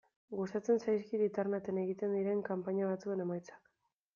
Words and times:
Gustatzen 0.37 0.79
zaizkit 0.85 1.23
Interneten 1.25 1.79
egiten 1.83 2.15
diren 2.21 2.41
kanpaina 2.51 2.89
batzuen 2.95 3.23
emaitzak. 3.27 3.71